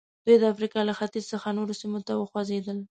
دوی 0.25 0.37
د 0.39 0.43
افریقا 0.53 0.81
له 0.89 0.93
ختیځ 0.99 1.25
څخه 1.33 1.55
نورو 1.57 1.73
سیمو 1.81 1.99
ته 2.07 2.13
وخوځېدل. 2.21 2.77